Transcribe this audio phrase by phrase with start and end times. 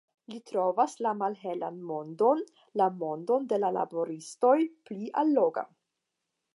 [0.31, 2.41] Li trovas la malhelan mondon,
[2.83, 4.59] la mondon de la laboristoj,
[4.91, 5.71] pli alloga.